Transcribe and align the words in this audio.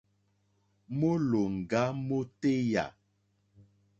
Mólòŋɡá 0.99 1.81
mótéyà. 2.07 2.85